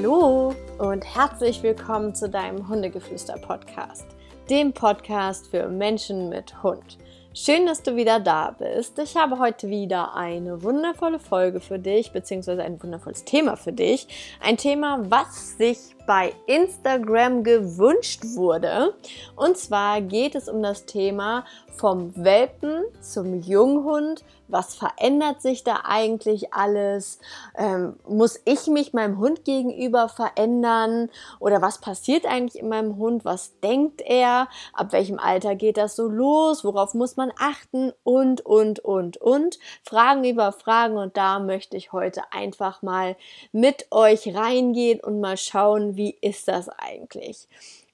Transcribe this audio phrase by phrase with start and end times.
[0.00, 4.06] Hallo und herzlich willkommen zu deinem Hundegeflüster-Podcast,
[4.48, 6.98] dem Podcast für Menschen mit Hund.
[7.34, 8.96] Schön, dass du wieder da bist.
[9.00, 14.06] Ich habe heute wieder eine wundervolle Folge für dich, beziehungsweise ein wundervolles Thema für dich.
[14.40, 18.94] Ein Thema, was sich bei Instagram gewünscht wurde.
[19.36, 21.44] Und zwar geht es um das Thema
[21.76, 24.24] vom Welpen zum Junghund.
[24.48, 27.18] Was verändert sich da eigentlich alles?
[27.54, 31.10] Ähm, muss ich mich meinem Hund gegenüber verändern?
[31.38, 33.26] Oder was passiert eigentlich in meinem Hund?
[33.26, 34.48] Was denkt er?
[34.72, 36.64] Ab welchem Alter geht das so los?
[36.64, 37.92] Worauf muss man achten?
[38.04, 39.58] Und, und, und, und.
[39.82, 40.96] Fragen über Fragen.
[40.96, 43.16] Und da möchte ich heute einfach mal
[43.52, 47.46] mit euch reingehen und mal schauen, wie ist das eigentlich?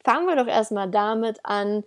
[0.05, 1.83] Fangen wir doch erstmal damit an,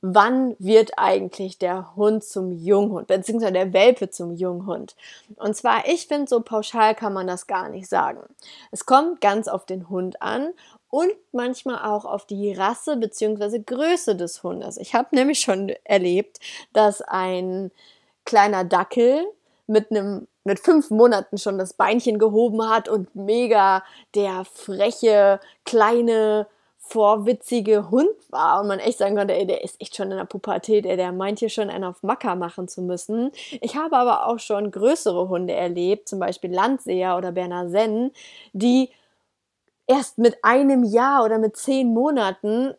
[0.00, 4.94] wann wird eigentlich der Hund zum Junghund, beziehungsweise der Welpe zum Junghund.
[5.36, 8.22] Und zwar, ich finde, so pauschal kann man das gar nicht sagen.
[8.70, 10.52] Es kommt ganz auf den Hund an
[10.88, 14.76] und manchmal auch auf die Rasse beziehungsweise Größe des Hundes.
[14.76, 16.38] Ich habe nämlich schon erlebt,
[16.72, 17.72] dass ein
[18.24, 19.26] kleiner Dackel
[19.66, 23.82] mit einem mit fünf Monaten schon das Beinchen gehoben hat und mega
[24.14, 26.46] der freche, kleine,
[26.78, 30.24] vorwitzige Hund war und man echt sagen konnte, ey, der ist echt schon in der
[30.24, 33.32] Pubertät, ey, der meint hier schon einen auf Macker machen zu müssen.
[33.60, 38.12] Ich habe aber auch schon größere Hunde erlebt, zum Beispiel Landseher oder Berner Sennen,
[38.52, 38.90] die
[39.88, 42.74] erst mit einem Jahr oder mit zehn Monaten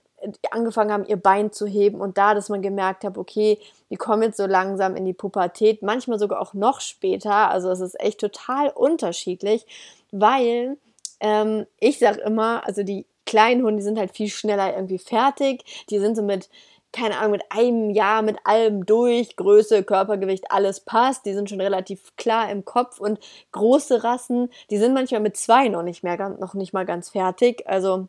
[0.51, 4.23] angefangen haben, ihr Bein zu heben und da, dass man gemerkt hat, okay, die kommen
[4.23, 7.49] jetzt so langsam in die Pubertät, manchmal sogar auch noch später.
[7.49, 9.65] Also es ist echt total unterschiedlich,
[10.11, 10.77] weil
[11.19, 15.63] ähm, ich sag immer, also die kleinen Hunde, die sind halt viel schneller irgendwie fertig.
[15.89, 16.49] Die sind so mit
[16.93, 21.25] keine Ahnung, mit einem Jahr mit allem durch, Größe, Körpergewicht, alles passt.
[21.25, 23.19] Die sind schon relativ klar im Kopf und
[23.51, 27.67] große Rassen, die sind manchmal mit zwei noch nicht mehr, noch nicht mal ganz fertig.
[27.67, 28.07] Also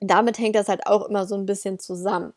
[0.00, 2.32] damit hängt das halt auch immer so ein bisschen zusammen.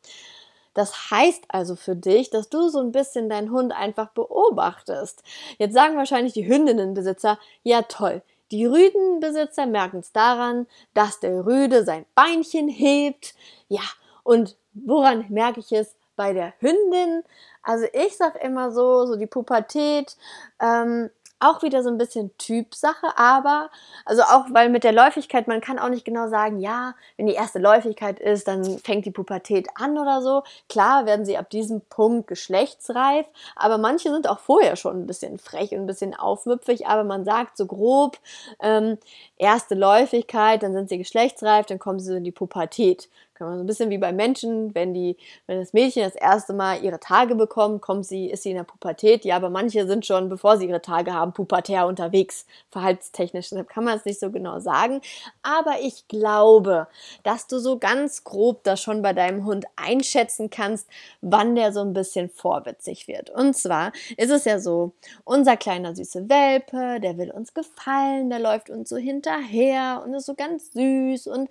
[0.73, 5.23] Das heißt also für dich, dass du so ein bisschen deinen Hund einfach beobachtest.
[5.59, 8.23] Jetzt sagen wahrscheinlich die Hündinnenbesitzer, ja toll,
[8.53, 13.33] die Rüdenbesitzer merken es daran, dass der Rüde sein Beinchen hebt.
[13.67, 13.81] Ja,
[14.23, 15.95] und woran merke ich es?
[16.15, 17.23] Bei der Hündin.
[17.63, 20.15] Also ich sag immer so, so die Pubertät,
[20.59, 21.09] ähm,
[21.43, 23.69] auch wieder so ein bisschen Typsache, aber,
[24.05, 27.33] also auch, weil mit der Läufigkeit, man kann auch nicht genau sagen, ja, wenn die
[27.33, 30.43] erste Läufigkeit ist, dann fängt die Pubertät an oder so.
[30.69, 35.37] Klar werden sie ab diesem Punkt geschlechtsreif, aber manche sind auch vorher schon ein bisschen
[35.37, 38.17] frech und ein bisschen aufmüpfig, aber man sagt so grob,
[38.61, 38.97] ähm,
[39.37, 43.09] erste Läufigkeit, dann sind sie geschlechtsreif, dann kommen sie in die Pubertät.
[43.33, 45.17] Kann man so ein bisschen wie bei Menschen, wenn die,
[45.47, 48.63] wenn das Mädchen das erste Mal ihre Tage bekommt, kommt sie, ist sie in der
[48.63, 49.25] Pubertät.
[49.25, 53.49] Ja, aber manche sind schon, bevor sie ihre Tage haben, pubertär unterwegs, verhaltenstechnisch.
[53.49, 55.01] Deshalb kann man es nicht so genau sagen.
[55.41, 56.87] Aber ich glaube,
[57.23, 60.87] dass du so ganz grob das schon bei deinem Hund einschätzen kannst,
[61.21, 63.29] wann der so ein bisschen vorwitzig wird.
[63.31, 64.93] Und zwar ist es ja so,
[65.23, 70.25] unser kleiner süße Welpe, der will uns gefallen, der läuft uns so hinterher und ist
[70.25, 71.49] so ganz süß und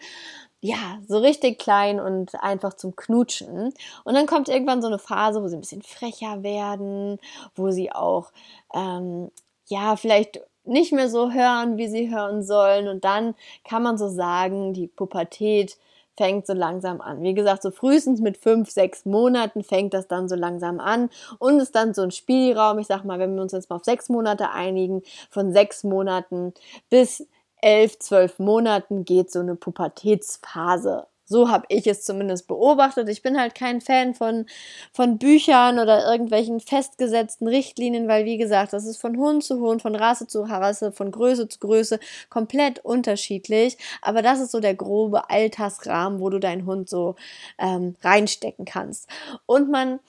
[0.65, 3.75] ja, so richtig klein und einfach zum Knutschen.
[4.05, 7.19] Und dann kommt irgendwann so eine Phase, wo sie ein bisschen frecher werden,
[7.57, 8.31] wo sie auch,
[8.73, 9.33] ähm,
[9.67, 12.87] ja, vielleicht nicht mehr so hören, wie sie hören sollen.
[12.87, 13.35] Und dann
[13.65, 15.77] kann man so sagen, die Pubertät
[16.17, 17.23] fängt so langsam an.
[17.25, 21.59] Wie gesagt, so frühestens mit fünf, sechs Monaten fängt das dann so langsam an und
[21.59, 22.79] ist dann so ein Spielraum.
[22.79, 26.55] Ich sag mal, wenn wir uns jetzt mal auf sechs Monate einigen, von sechs Monaten
[26.89, 27.27] bis
[27.63, 31.07] elf, zwölf Monaten geht so eine Pubertätsphase.
[31.25, 33.09] So habe ich es zumindest beobachtet.
[33.09, 34.45] Ich bin halt kein Fan von,
[34.93, 39.81] von Büchern oder irgendwelchen festgesetzten Richtlinien, weil wie gesagt, das ist von Hund zu Hund,
[39.81, 43.79] von Rasse zu Rasse, von Größe zu Größe komplett unterschiedlich.
[44.03, 47.17] Aber das ist so der grobe Altersrahmen, wo du deinen Hund so
[47.59, 49.09] ähm, reinstecken kannst.
[49.47, 50.01] Und man,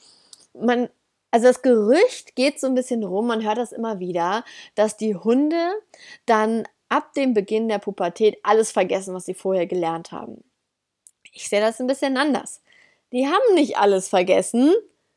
[0.54, 0.89] man
[1.31, 4.44] also das Gerücht geht so ein bisschen rum, man hört das immer wieder,
[4.75, 5.72] dass die Hunde
[6.27, 6.63] dann
[6.94, 10.44] ab dem Beginn der Pubertät alles vergessen, was sie vorher gelernt haben.
[11.31, 12.62] Ich sehe das ein bisschen anders.
[13.12, 14.72] Die haben nicht alles vergessen,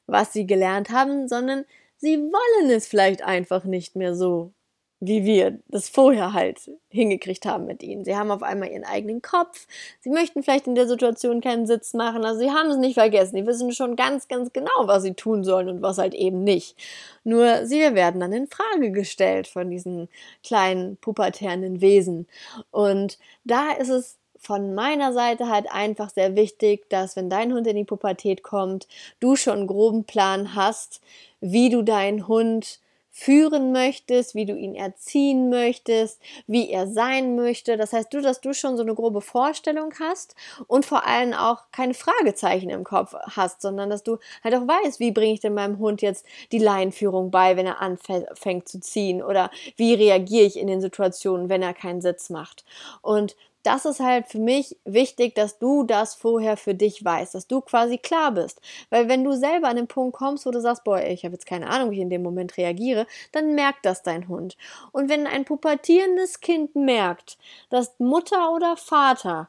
[0.07, 1.67] was sie gelernt haben, sondern
[1.99, 4.55] sie wollen es vielleicht einfach nicht mehr so
[5.01, 8.05] wie wir das vorher halt hingekriegt haben mit ihnen.
[8.05, 9.67] Sie haben auf einmal ihren eigenen Kopf.
[10.01, 12.25] Sie möchten vielleicht in der Situation keinen Sitz machen.
[12.25, 13.37] Also sie haben es nicht vergessen.
[13.37, 16.77] Die wissen schon ganz, ganz genau, was sie tun sollen und was halt eben nicht.
[17.25, 20.09] Nur sie werden dann in Frage gestellt von diesen
[20.43, 22.27] kleinen pubertären Wesen.
[22.71, 27.67] Und da ist es von meiner Seite halt einfach sehr wichtig, dass wenn dein Hund
[27.67, 28.87] in die Pubertät kommt,
[29.21, 31.01] du schon einen groben Plan hast,
[31.41, 32.81] wie du deinen Hund
[33.19, 37.79] führen möchtest, wie du ihn erziehen möchtest, wie er sein möchte.
[37.79, 40.37] Das heißt, du, dass du schon so eine grobe Vorstellung hast
[40.67, 45.01] und vor allem auch keine Fragezeichen im Kopf hast, sondern dass du halt auch weißt,
[45.01, 49.23] wie bringe ich denn meinem Hund jetzt die Leinführung bei, wenn er anfängt zu ziehen
[49.23, 52.67] oder wie reagiere ich in den Situationen, wenn er keinen Sitz macht.
[53.01, 53.35] Und
[53.67, 57.61] das ist halt für mich wichtig, dass du das vorher für dich weißt, dass du
[57.61, 58.61] quasi klar bist.
[58.91, 61.47] Weil wenn du selber an den Punkt kommst, wo du sagst, boah, ich habe jetzt
[61.47, 64.57] keine Ahnung, wie ich in dem Moment reagiere, dann merkt das dein Hund.
[64.93, 69.49] Und wenn ein pubertierendes Kind merkt, dass Mutter oder Vater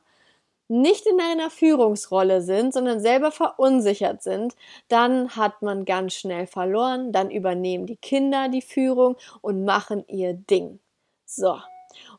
[0.68, 4.56] nicht in einer Führungsrolle sind, sondern selber verunsichert sind,
[4.90, 10.34] dann hat man ganz schnell verloren, dann übernehmen die Kinder die Führung und machen ihr
[10.34, 10.80] Ding.
[11.26, 11.58] So.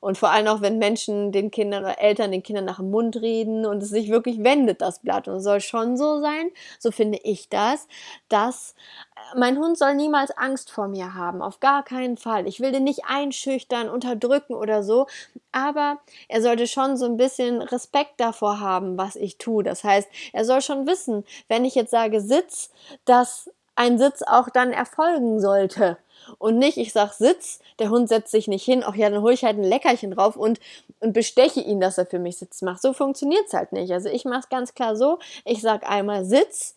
[0.00, 3.16] Und vor allem auch, wenn Menschen den Kindern oder Eltern den Kindern nach dem Mund
[3.16, 5.28] reden und es sich wirklich wendet, das Blatt.
[5.28, 7.88] Und es soll schon so sein, so finde ich das,
[8.28, 8.74] dass
[9.16, 11.42] äh, mein Hund soll niemals Angst vor mir haben.
[11.42, 12.46] Auf gar keinen Fall.
[12.46, 15.06] Ich will den nicht einschüchtern, unterdrücken oder so.
[15.52, 15.98] Aber
[16.28, 19.62] er sollte schon so ein bisschen Respekt davor haben, was ich tue.
[19.64, 22.70] Das heißt, er soll schon wissen, wenn ich jetzt sage Sitz,
[23.04, 25.96] dass ein Sitz auch dann erfolgen sollte
[26.38, 29.32] und nicht, ich sag Sitz, der Hund setzt sich nicht hin, ach ja, dann hole
[29.32, 30.58] ich halt ein Leckerchen drauf und,
[31.00, 32.82] und besteche ihn, dass er für mich Sitz macht.
[32.82, 33.92] So funktioniert's halt nicht.
[33.92, 36.74] Also ich mache es ganz klar so, ich sag einmal Sitz,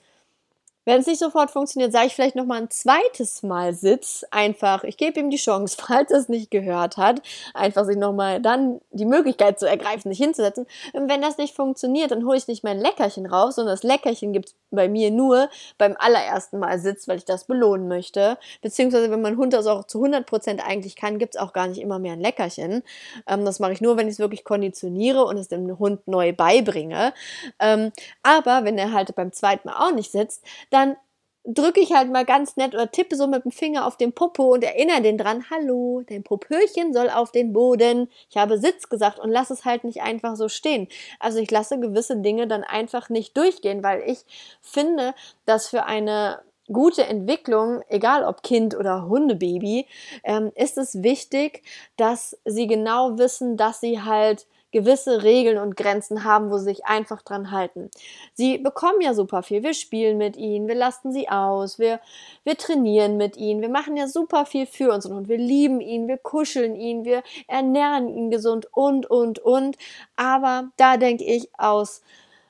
[0.86, 4.26] wenn es nicht sofort funktioniert, sage ich vielleicht noch mal ein zweites Mal Sitz.
[4.32, 7.22] Einfach, ich gebe ihm die Chance, falls er es nicht gehört hat,
[7.54, 10.66] einfach sich noch mal dann die Möglichkeit zu ergreifen, sich hinzusetzen.
[10.94, 14.34] Und wenn das nicht funktioniert, dann hole ich nicht mein Leckerchen raus, sondern das Leckerchen
[14.34, 18.38] gibt es bei mir nur beim allerersten Mal Sitz, weil ich das belohnen möchte.
[18.62, 21.68] Beziehungsweise, wenn mein Hund das auch zu 100 Prozent eigentlich kann, gibt es auch gar
[21.68, 22.84] nicht immer mehr ein Leckerchen.
[23.28, 26.34] Ähm, das mache ich nur, wenn ich es wirklich konditioniere und es dem Hund neu
[26.34, 27.14] beibringe.
[27.60, 27.92] Ähm,
[28.24, 30.98] aber wenn er halt beim zweiten Mal auch nicht sitzt, dann
[31.44, 34.54] drücke ich halt mal ganz nett oder tippe so mit dem Finger auf den Popo
[34.54, 38.10] und erinnere den dran, hallo, dein Popöchen soll auf den Boden.
[38.30, 40.88] Ich habe Sitz gesagt und lasse es halt nicht einfach so stehen.
[41.20, 44.20] Also ich lasse gewisse Dinge dann einfach nicht durchgehen, weil ich
[44.62, 45.16] finde,
[45.46, 46.42] dass für eine
[46.72, 49.88] gute Entwicklung, egal ob Kind oder Hundebaby,
[50.24, 51.64] ähm, ist es wichtig,
[51.98, 56.86] dass sie genau wissen, dass sie halt gewisse Regeln und Grenzen haben, wo sie sich
[56.86, 57.90] einfach dran halten.
[58.34, 59.64] Sie bekommen ja super viel.
[59.64, 62.00] Wir spielen mit ihnen, wir lasten sie aus, wir,
[62.44, 66.08] wir trainieren mit ihnen, wir machen ja super viel für uns und wir lieben ihn,
[66.08, 69.78] wir kuscheln ihn, wir ernähren ihn gesund und, und, und.
[70.16, 72.02] Aber da denke ich aus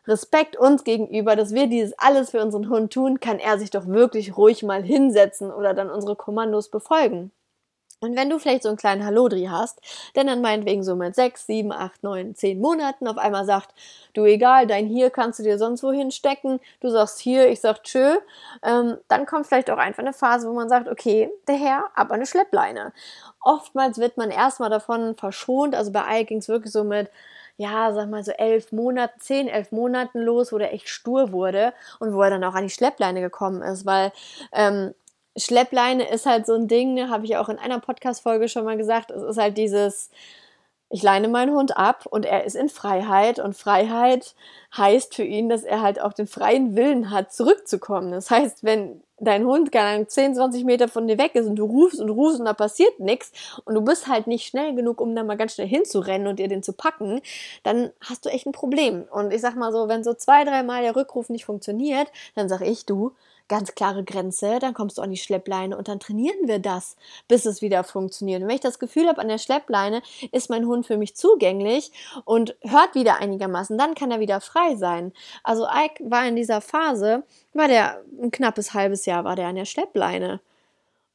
[0.07, 3.87] Respekt uns gegenüber, dass wir dieses alles für unseren Hund tun, kann er sich doch
[3.87, 7.31] wirklich ruhig mal hinsetzen oder dann unsere Kommandos befolgen.
[8.03, 9.79] Und wenn du vielleicht so einen kleinen Hallodri hast,
[10.15, 13.75] der dann meinetwegen so mit sechs, sieben, acht, neun, zehn Monaten auf einmal sagt,
[14.15, 17.83] du egal, dein hier kannst du dir sonst wohin stecken, du sagst hier, ich sag
[17.83, 18.17] tschö,
[18.63, 22.15] ähm, dann kommt vielleicht auch einfach eine Phase, wo man sagt, okay, der Herr, aber
[22.15, 22.91] eine Schleppleine.
[23.39, 27.07] Oftmals wird man erstmal davon verschont, also bei Ei ging es wirklich so mit,
[27.57, 31.71] ja, sag mal so elf Monaten, zehn, elf Monaten los, wo der echt stur wurde
[31.99, 34.11] und wo er dann auch an die Schleppleine gekommen ist, weil
[34.53, 34.95] ähm,
[35.37, 38.77] Schleppleine ist halt so ein Ding, ne, habe ich auch in einer Podcast-Folge schon mal
[38.77, 39.11] gesagt.
[39.11, 40.09] Es ist halt dieses,
[40.89, 44.35] ich leine meinen Hund ab und er ist in Freiheit und Freiheit
[44.75, 48.11] heißt für ihn, dass er halt auch den freien Willen hat, zurückzukommen.
[48.11, 51.65] Das heißt, wenn dein Hund gar 10, 20 Meter von dir weg ist und du
[51.65, 53.31] rufst und rufst und da passiert nichts
[53.63, 56.49] und du bist halt nicht schnell genug, um da mal ganz schnell hinzurennen und dir
[56.49, 57.21] den zu packen,
[57.63, 59.05] dann hast du echt ein Problem.
[59.11, 62.61] Und ich sag mal so, wenn so zwei, dreimal der Rückruf nicht funktioniert, dann sag
[62.61, 63.13] ich, du,
[63.51, 66.95] ganz klare Grenze, dann kommst du an die Schleppleine und dann trainieren wir das,
[67.27, 68.41] bis es wieder funktioniert.
[68.41, 71.91] Und wenn ich das Gefühl habe, an der Schleppleine ist mein Hund für mich zugänglich
[72.23, 75.11] und hört wieder einigermaßen, dann kann er wieder frei sein.
[75.43, 79.55] Also Ike war in dieser Phase, war der ein knappes halbes Jahr war der an
[79.55, 80.39] der Schleppleine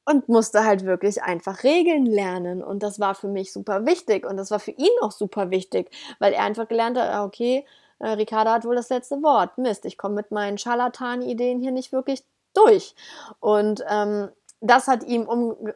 [0.04, 2.62] und musste halt wirklich einfach Regeln lernen.
[2.62, 5.90] Und das war für mich super wichtig und das war für ihn auch super wichtig,
[6.18, 7.64] weil er einfach gelernt hat, ah, okay,
[7.98, 9.58] äh, Ricarda hat wohl das letzte Wort.
[9.58, 12.22] Mist, ich komme mit meinen Scharlatan-Ideen hier nicht wirklich
[12.54, 12.94] durch.
[13.40, 14.28] Und ähm,
[14.60, 15.26] das hat ihm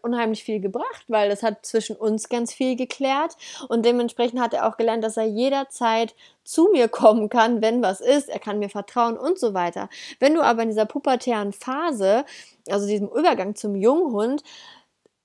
[0.03, 3.37] unheimlich viel gebracht, weil das hat zwischen uns ganz viel geklärt
[3.69, 8.01] und dementsprechend hat er auch gelernt, dass er jederzeit zu mir kommen kann, wenn was
[8.01, 9.91] ist, er kann mir vertrauen und so weiter.
[10.19, 12.25] Wenn du aber in dieser pubertären Phase,
[12.71, 14.43] also diesem Übergang zum Junghund,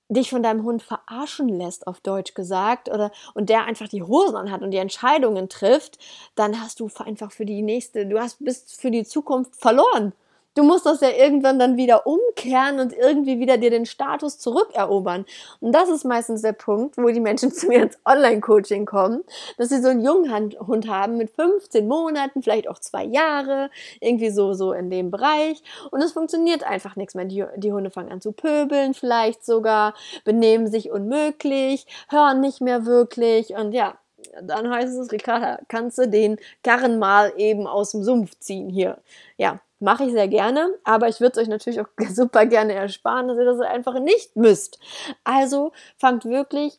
[0.08, 4.36] dich von deinem Hund verarschen lässt, auf Deutsch gesagt, oder und der einfach die Hosen
[4.36, 5.98] anhat und die Entscheidungen trifft,
[6.34, 10.12] dann hast du einfach für die nächste, du hast bist für die Zukunft verloren.
[10.56, 15.24] Du musst das ja irgendwann dann wieder umkehren und irgendwie wieder dir den Status zurückerobern.
[15.60, 19.22] Und das ist meistens der Punkt, wo die Menschen zu mir ins Online-Coaching kommen,
[19.58, 23.70] dass sie so einen jungen Hund haben mit 15 Monaten, vielleicht auch zwei Jahre,
[24.00, 25.62] irgendwie so, so in dem Bereich.
[25.90, 27.26] Und es funktioniert einfach nichts mehr.
[27.26, 29.94] Die, die Hunde fangen an zu pöbeln, vielleicht sogar,
[30.24, 33.98] benehmen sich unmöglich, hören nicht mehr wirklich und ja,
[34.42, 38.98] dann heißt es, Ricarda, kannst du den Karren mal eben aus dem Sumpf ziehen hier.
[39.36, 43.28] Ja, mache ich sehr gerne, aber ich würde es euch natürlich auch super gerne ersparen,
[43.28, 44.78] dass ihr das einfach nicht müsst.
[45.24, 46.78] Also fangt wirklich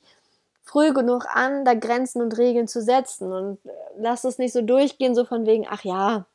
[0.64, 4.62] früh genug an, da Grenzen und Regeln zu setzen und äh, lasst es nicht so
[4.62, 6.26] durchgehen, so von wegen, ach ja,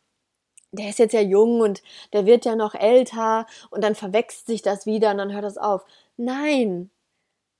[0.72, 1.82] der ist jetzt ja jung und
[2.14, 5.58] der wird ja noch älter und dann verwechselt sich das wieder und dann hört das
[5.58, 5.84] auf.
[6.16, 6.90] Nein,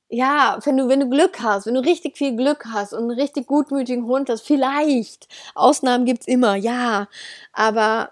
[0.09, 3.19] ja, wenn du, wenn du Glück hast, wenn du richtig viel Glück hast und einen
[3.19, 5.27] richtig gutmütigen Hund hast, vielleicht.
[5.55, 7.09] Ausnahmen gibt's immer, ja.
[7.55, 8.11] Aber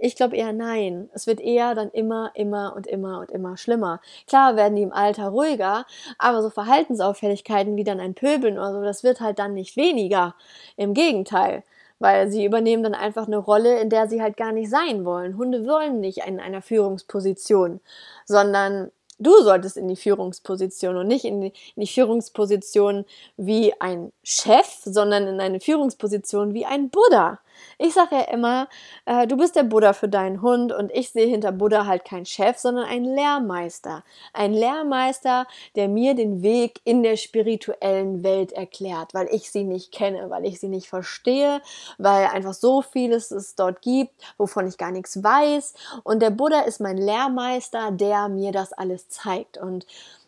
[0.00, 1.10] ich glaube eher nein.
[1.12, 4.00] Es wird eher dann immer, immer und immer und immer schlimmer.
[4.26, 5.86] Klar werden die im Alter ruhiger,
[6.18, 10.34] aber so Verhaltensauffälligkeiten wie dann ein Pöbeln oder so, das wird halt dann nicht weniger.
[10.76, 11.62] Im Gegenteil.
[11.98, 15.36] Weil sie übernehmen dann einfach eine Rolle, in der sie halt gar nicht sein wollen.
[15.36, 17.80] Hunde wollen nicht in einer Führungsposition,
[18.24, 18.90] sondern
[19.22, 23.04] Du solltest in die Führungsposition und nicht in die, in die Führungsposition
[23.36, 27.38] wie ein Chef, sondern in eine Führungsposition wie ein Buddha.
[27.78, 28.68] Ich sage ja immer,
[29.06, 32.26] äh, du bist der Buddha für deinen Hund und ich sehe hinter Buddha halt keinen
[32.26, 34.04] Chef, sondern einen Lehrmeister.
[34.32, 39.92] Ein Lehrmeister, der mir den Weg in der spirituellen Welt erklärt, weil ich sie nicht
[39.92, 41.60] kenne, weil ich sie nicht verstehe,
[41.98, 45.74] weil einfach so vieles es dort gibt, wovon ich gar nichts weiß.
[46.04, 49.58] Und der Buddha ist mein Lehrmeister, der mir das alles zeigt.
[49.58, 49.86] Und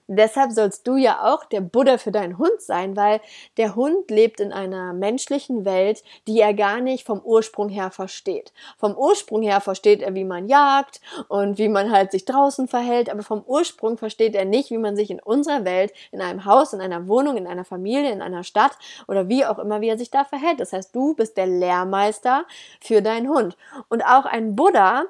[0.09, 3.21] Deshalb sollst du ja auch der Buddha für deinen Hund sein, weil
[3.57, 8.53] der Hund lebt in einer menschlichen Welt, die er gar nicht vom Ursprung her versteht.
[8.79, 13.11] Vom Ursprung her versteht er, wie man jagt und wie man halt sich draußen verhält,
[13.11, 16.73] aber vom Ursprung versteht er nicht, wie man sich in unserer Welt, in einem Haus,
[16.73, 18.77] in einer Wohnung, in einer Familie, in einer Stadt
[19.09, 20.61] oder wie auch immer, wie er sich da verhält.
[20.61, 22.45] Das heißt, du bist der Lehrmeister
[22.81, 23.57] für deinen Hund.
[23.89, 25.05] Und auch ein Buddha,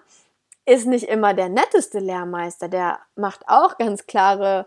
[0.66, 2.68] ist nicht immer der netteste Lehrmeister.
[2.68, 4.66] Der macht auch ganz klare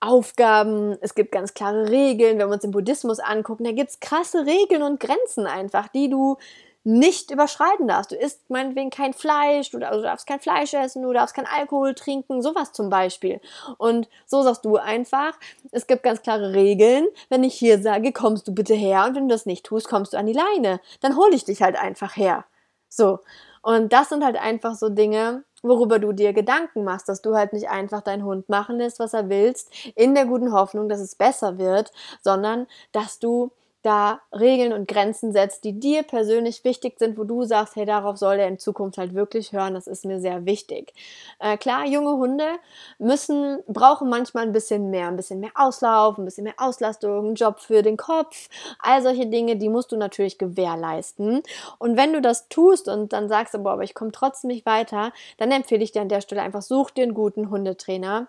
[0.00, 2.38] Aufgaben, es gibt ganz klare Regeln.
[2.38, 6.10] Wenn wir uns den Buddhismus angucken, da gibt es krasse Regeln und Grenzen einfach, die
[6.10, 6.38] du
[6.84, 8.10] nicht überschreiten darfst.
[8.10, 12.42] Du isst meinetwegen kein Fleisch, du, darfst kein Fleisch essen, du darfst kein Alkohol trinken,
[12.42, 13.40] sowas zum Beispiel.
[13.78, 15.38] Und so sagst du einfach,
[15.70, 17.06] es gibt ganz klare Regeln.
[17.28, 20.12] Wenn ich hier sage, kommst du bitte her und wenn du das nicht tust, kommst
[20.12, 20.80] du an die Leine.
[21.00, 22.44] Dann hole ich dich halt einfach her.
[22.88, 23.20] So.
[23.62, 27.52] Und das sind halt einfach so Dinge, worüber du dir Gedanken machst, dass du halt
[27.52, 31.14] nicht einfach deinen Hund machen lässt, was er willst, in der guten Hoffnung, dass es
[31.14, 33.52] besser wird, sondern dass du
[33.82, 38.16] da Regeln und Grenzen setzt, die dir persönlich wichtig sind, wo du sagst, hey, darauf
[38.16, 40.94] soll er in Zukunft halt wirklich hören, das ist mir sehr wichtig.
[41.40, 42.46] Äh, klar, junge Hunde
[42.98, 47.34] müssen, brauchen manchmal ein bisschen mehr, ein bisschen mehr Auslauf, ein bisschen mehr Auslastung, einen
[47.34, 48.48] Job für den Kopf,
[48.78, 51.42] all solche Dinge, die musst du natürlich gewährleisten.
[51.78, 55.12] Und wenn du das tust und dann sagst, boah, aber ich komme trotzdem nicht weiter,
[55.38, 58.28] dann empfehle ich dir an der Stelle einfach, such dir einen guten Hundetrainer,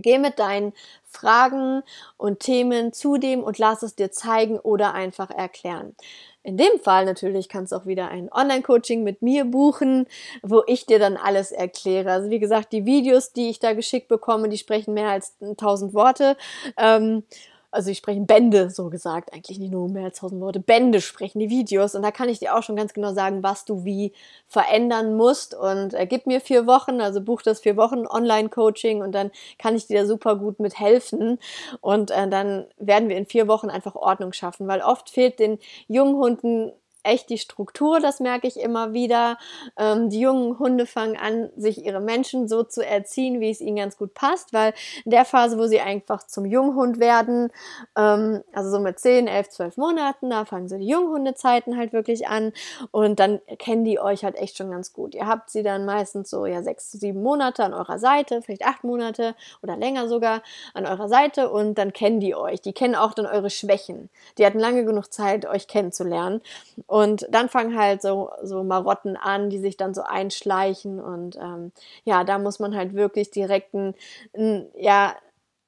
[0.00, 0.72] Geh mit deinen
[1.04, 1.82] Fragen
[2.16, 5.94] und Themen zu dem und lass es dir zeigen oder einfach erklären.
[6.42, 10.06] In dem Fall natürlich kannst du auch wieder ein Online-Coaching mit mir buchen,
[10.42, 12.10] wo ich dir dann alles erkläre.
[12.10, 15.92] Also wie gesagt, die Videos, die ich da geschickt bekomme, die sprechen mehr als 1000
[15.92, 16.36] Worte.
[16.76, 17.24] Ähm,
[17.70, 21.38] also ich spreche Bände, so gesagt, eigentlich nicht nur mehr als tausend Worte, Bände sprechen
[21.38, 21.94] die Videos.
[21.94, 24.12] Und da kann ich dir auch schon ganz genau sagen, was du wie
[24.46, 25.54] verändern musst.
[25.54, 29.76] Und äh, gib mir vier Wochen, also buch das vier Wochen Online-Coaching und dann kann
[29.76, 31.38] ich dir da super gut mit helfen.
[31.80, 35.58] Und äh, dann werden wir in vier Wochen einfach Ordnung schaffen, weil oft fehlt den
[35.88, 36.72] jungen Hunden
[37.08, 39.38] echt die Struktur, das merke ich immer wieder.
[39.76, 43.76] Ähm, die jungen Hunde fangen an, sich ihre Menschen so zu erziehen, wie es ihnen
[43.76, 44.74] ganz gut passt, weil
[45.04, 47.50] in der Phase, wo sie einfach zum Junghund werden,
[47.96, 52.28] ähm, also so mit 10, 11, 12 Monaten, da fangen so die Junghundezeiten halt wirklich
[52.28, 52.52] an
[52.90, 55.14] und dann kennen die euch halt echt schon ganz gut.
[55.14, 58.84] Ihr habt sie dann meistens so ja sechs, sieben Monate an eurer Seite, vielleicht acht
[58.84, 60.42] Monate oder länger sogar
[60.74, 62.60] an eurer Seite und dann kennen die euch.
[62.60, 64.10] Die kennen auch dann eure Schwächen.
[64.36, 66.40] Die hatten lange genug Zeit, euch kennenzulernen.
[66.86, 66.97] Und
[67.28, 71.00] dann fangen halt so, so Marotten an, die sich dann so einschleichen.
[71.00, 71.72] Und ähm,
[72.04, 73.94] ja, da muss man halt wirklich direkt ein,
[74.36, 75.14] ein, ja,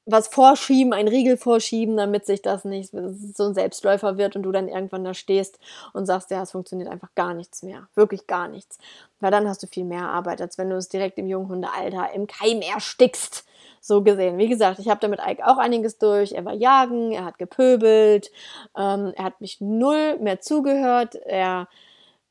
[0.07, 4.53] was vorschieben, ein Riegel vorschieben, damit sich das nicht so ein Selbstläufer wird und du
[4.53, 5.59] dann irgendwann da stehst
[5.93, 7.89] und sagst, ja, es funktioniert einfach gar nichts mehr.
[7.95, 8.79] Wirklich gar nichts.
[9.21, 12.27] Weil dann hast du viel mehr Arbeit, als wenn du es direkt im Junghundealter im
[12.27, 13.45] Keim erstickst
[13.81, 14.39] so gesehen.
[14.39, 16.33] Wie gesagt, ich habe damit Ike auch einiges durch.
[16.33, 18.31] Er war jagen, er hat gepöbelt,
[18.77, 21.15] ähm, er hat mich null mehr zugehört.
[21.15, 21.69] Er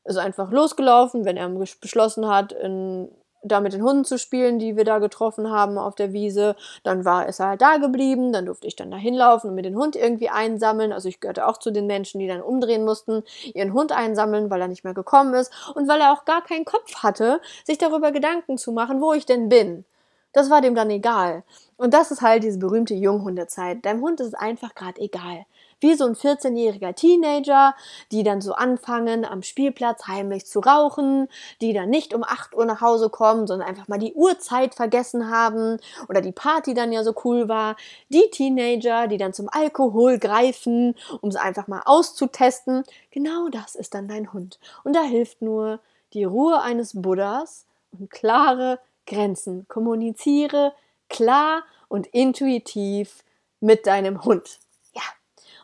[0.04, 3.10] ist einfach losgelaufen, wenn er beschlossen hat, in
[3.42, 6.56] da mit den Hunden zu spielen, die wir da getroffen haben auf der Wiese.
[6.82, 9.76] Dann war es halt da geblieben, dann durfte ich dann da hinlaufen und mit den
[9.76, 10.92] Hund irgendwie einsammeln.
[10.92, 13.22] Also ich gehörte auch zu den Menschen, die dann umdrehen mussten,
[13.54, 16.64] ihren Hund einsammeln, weil er nicht mehr gekommen ist und weil er auch gar keinen
[16.64, 19.84] Kopf hatte, sich darüber Gedanken zu machen, wo ich denn bin.
[20.32, 21.42] Das war dem dann egal.
[21.76, 23.84] Und das ist halt diese berühmte Junghundezeit.
[23.84, 25.46] Deinem Hund ist es einfach gerade egal
[25.80, 27.74] wie so ein 14-jähriger Teenager,
[28.12, 31.28] die dann so anfangen, am Spielplatz heimlich zu rauchen,
[31.60, 35.30] die dann nicht um 8 Uhr nach Hause kommen, sondern einfach mal die Uhrzeit vergessen
[35.30, 37.76] haben oder die Party dann ja so cool war.
[38.10, 42.84] Die Teenager, die dann zum Alkohol greifen, um es einfach mal auszutesten.
[43.10, 44.58] Genau das ist dann dein Hund.
[44.84, 45.80] Und da hilft nur
[46.12, 47.66] die Ruhe eines Buddhas
[47.98, 48.78] und klare
[49.10, 49.68] Grenzen.
[49.68, 50.72] Kommuniziere
[51.10, 53.24] klar und intuitiv
[53.60, 54.60] mit deinem Hund.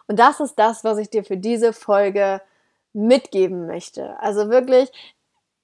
[0.07, 2.41] Und das ist das, was ich dir für diese Folge
[2.93, 4.19] mitgeben möchte.
[4.21, 4.91] Also wirklich,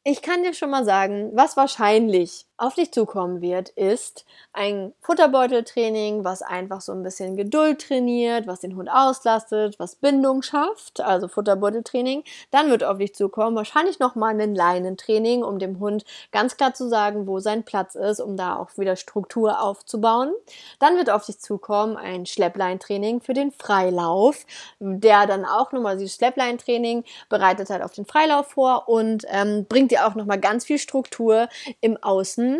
[0.05, 6.23] ich kann dir schon mal sagen, was wahrscheinlich auf dich zukommen wird, ist ein Futterbeuteltraining,
[6.23, 11.27] was einfach so ein bisschen Geduld trainiert, was den Hund auslastet, was Bindung schafft, also
[11.27, 12.23] Futterbeuteltraining.
[12.51, 16.89] Dann wird auf dich zukommen wahrscheinlich nochmal ein Leinentraining, um dem Hund ganz klar zu
[16.89, 20.33] sagen, wo sein Platz ist, um da auch wieder Struktur aufzubauen.
[20.79, 24.47] Dann wird auf dich zukommen ein Schleppleintraining für den Freilauf,
[24.79, 29.91] der dann auch nochmal, dieses Schleppleintraining bereitet halt auf den Freilauf vor und ähm, bringt
[29.91, 31.49] dir auch nochmal ganz viel Struktur
[31.81, 32.52] im Außen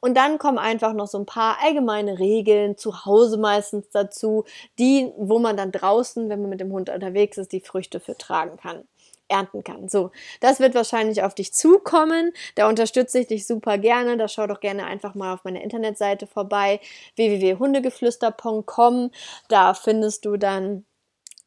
[0.00, 4.44] und dann kommen einfach noch so ein paar allgemeine Regeln zu Hause meistens dazu,
[4.78, 8.16] die, wo man dann draußen, wenn man mit dem Hund unterwegs ist, die Früchte für
[8.16, 8.84] tragen kann
[9.30, 9.88] ernten kann.
[9.88, 12.32] So, das wird wahrscheinlich auf dich zukommen.
[12.56, 14.16] Da unterstütze ich dich super gerne.
[14.16, 16.80] Da schau doch gerne einfach mal auf meiner Internetseite vorbei
[17.16, 19.10] www.hundegeflüster.com.
[19.48, 20.84] Da findest du dann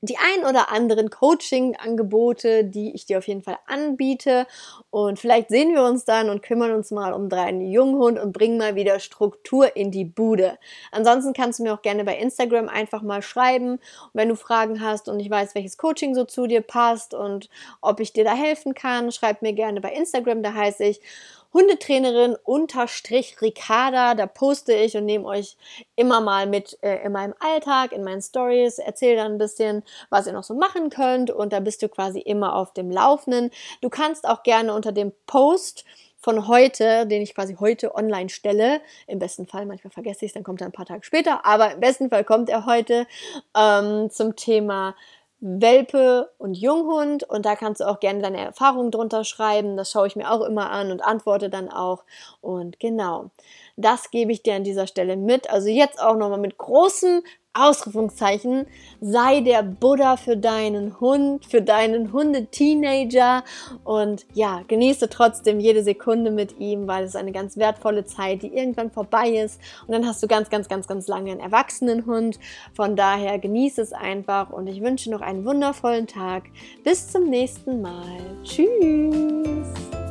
[0.04, 4.46] die ein oder anderen Coaching-Angebote, die ich dir auf jeden Fall anbiete.
[4.90, 8.58] Und vielleicht sehen wir uns dann und kümmern uns mal um deinen Junghund und bringen
[8.58, 10.60] mal wieder Struktur in die Bude.
[10.92, 13.80] Ansonsten kannst du mir auch gerne bei Instagram einfach mal schreiben,
[14.12, 18.02] wenn du Fragen hast und ich weiß, welches Coaching so zu dir passt und ob
[18.02, 19.10] ich dir da helfen kann.
[19.10, 21.00] Schreib mir gerne bei Instagram, da heiße ich
[21.54, 24.16] Hundetrainerin unterstrich Ricarda.
[24.16, 25.56] Da poste ich und nehme euch
[25.96, 30.28] immer mal mit äh, in meinem Alltag, in meinen Stories, erzähle dann ein bisschen, was
[30.28, 33.52] ihr noch so machen könnt und da bist du quasi immer auf dem Laufenden.
[33.82, 35.86] Du kannst auch gerne unter dem Post
[36.24, 38.82] von heute, den ich quasi heute online stelle.
[39.08, 41.74] Im besten Fall, manchmal vergesse ich es, dann kommt er ein paar Tage später, aber
[41.74, 43.06] im besten Fall kommt er heute
[43.56, 44.96] ähm, zum Thema
[45.46, 49.76] Welpe und Junghund und da kannst du auch gerne deine Erfahrungen drunter schreiben.
[49.76, 52.06] Das schaue ich mir auch immer an und antworte dann auch.
[52.40, 53.30] Und genau,
[53.76, 55.50] das gebe ich dir an dieser Stelle mit.
[55.50, 57.22] Also jetzt auch nochmal mit großem
[57.54, 58.66] Ausrufungszeichen,
[59.00, 63.44] sei der Buddha für deinen Hund, für deinen Hunde-Teenager
[63.84, 68.56] und ja, genieße trotzdem jede Sekunde mit ihm, weil es eine ganz wertvolle Zeit, die
[68.56, 72.40] irgendwann vorbei ist und dann hast du ganz, ganz, ganz, ganz lange einen erwachsenen Hund.
[72.74, 76.46] Von daher genieße es einfach und ich wünsche noch einen wundervollen Tag.
[76.84, 78.20] Bis zum nächsten Mal.
[78.44, 80.03] Tschüss.